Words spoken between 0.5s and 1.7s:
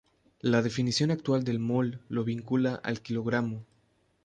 definición actual del